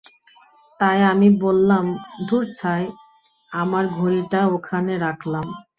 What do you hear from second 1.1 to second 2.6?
আমি বললাম ধুর